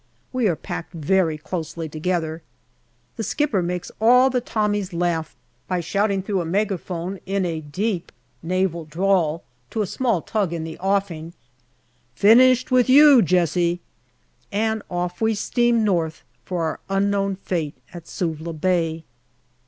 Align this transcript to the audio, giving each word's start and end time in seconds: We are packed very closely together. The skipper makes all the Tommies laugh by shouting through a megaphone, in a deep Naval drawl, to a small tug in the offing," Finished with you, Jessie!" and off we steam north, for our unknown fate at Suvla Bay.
We 0.33 0.47
are 0.47 0.55
packed 0.55 0.93
very 0.93 1.37
closely 1.37 1.87
together. 1.87 2.41
The 3.17 3.23
skipper 3.23 3.61
makes 3.61 3.91
all 4.01 4.31
the 4.31 4.41
Tommies 4.41 4.93
laugh 4.93 5.35
by 5.67 5.79
shouting 5.79 6.23
through 6.23 6.41
a 6.41 6.43
megaphone, 6.43 7.19
in 7.27 7.45
a 7.45 7.61
deep 7.61 8.11
Naval 8.41 8.85
drawl, 8.85 9.43
to 9.69 9.83
a 9.83 9.85
small 9.85 10.23
tug 10.23 10.53
in 10.53 10.63
the 10.63 10.79
offing," 10.79 11.33
Finished 12.25 12.71
with 12.71 12.89
you, 12.89 13.21
Jessie!" 13.21 13.79
and 14.67 14.81
off 14.89 15.21
we 15.21 15.35
steam 15.35 15.83
north, 15.83 16.23
for 16.45 16.63
our 16.63 16.79
unknown 16.89 17.35
fate 17.35 17.77
at 17.93 18.07
Suvla 18.07 18.53
Bay. 18.53 19.03